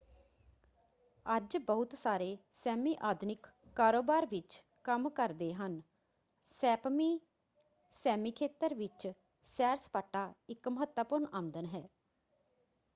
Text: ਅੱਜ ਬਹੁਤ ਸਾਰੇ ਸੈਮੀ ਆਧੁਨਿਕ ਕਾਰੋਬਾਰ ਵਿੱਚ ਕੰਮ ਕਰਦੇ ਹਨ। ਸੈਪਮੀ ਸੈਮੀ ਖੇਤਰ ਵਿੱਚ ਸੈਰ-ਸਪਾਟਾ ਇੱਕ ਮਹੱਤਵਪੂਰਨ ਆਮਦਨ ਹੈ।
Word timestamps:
ਅੱਜ 1.25 1.57
ਬਹੁਤ 1.57 1.93
ਸਾਰੇ 1.95 2.37
ਸੈਮੀ 2.53 2.95
ਆਧੁਨਿਕ 3.01 3.47
ਕਾਰੋਬਾਰ 3.75 4.25
ਵਿੱਚ 4.25 4.61
ਕੰਮ 4.83 5.09
ਕਰਦੇ 5.09 5.53
ਹਨ। 5.53 5.81
ਸੈਪਮੀ 6.51 7.19
ਸੈਮੀ 8.05 8.31
ਖੇਤਰ 8.31 8.73
ਵਿੱਚ 8.75 9.11
ਸੈਰ-ਸਪਾਟਾ 9.49 10.31
ਇੱਕ 10.49 10.67
ਮਹੱਤਵਪੂਰਨ 10.69 11.25
ਆਮਦਨ 11.33 11.65
ਹੈ। 11.65 11.87